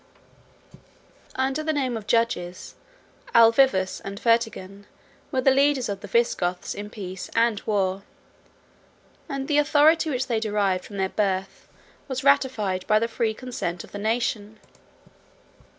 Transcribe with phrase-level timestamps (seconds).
[1.45, 2.73] ]Under the name of Judges,
[3.35, 4.85] Alavivus and Fritigern
[5.31, 8.01] were the leaders of the Visigoths in peace and war;
[9.29, 11.67] and the authority which they derived from their birth
[12.07, 14.59] was ratified by the free consent of the nation.